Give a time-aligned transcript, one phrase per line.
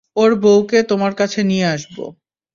[0.15, 1.97] ওর বউকে তোমার কাছে নিয়ে আসব।